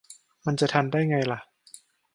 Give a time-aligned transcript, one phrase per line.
[0.45, 1.39] มันจะทันได้ไงล่ะ